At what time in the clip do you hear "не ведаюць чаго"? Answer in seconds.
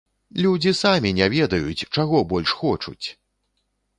1.17-2.23